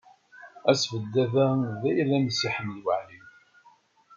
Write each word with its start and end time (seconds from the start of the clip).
Asebdad-a 0.71 1.47
d 1.79 1.81
ayla 1.89 2.17
n 2.23 2.27
Si 2.37 2.49
Ḥmed 2.55 2.79
Waɛli. 2.85 3.19